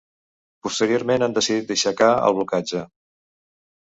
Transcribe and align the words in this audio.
Posteriorment 0.67 1.25
han 1.27 1.37
decidit 1.39 1.67
d’aixecar 1.73 2.11
el 2.31 2.39
blocatge. 2.41 2.85